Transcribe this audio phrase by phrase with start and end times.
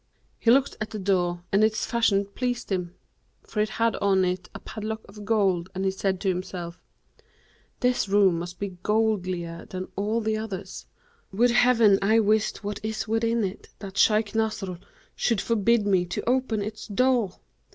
[0.39, 2.95] He looked at the door and its fashion pleased him,
[3.43, 6.81] for it had on it a padlock of gold, and he said to himself,
[7.81, 10.87] 'This room must be goodlier than all the others;
[11.31, 14.79] would Heaven I wist what is within it, that Shaykh Nasr
[15.15, 17.37] should forbid me to open its door!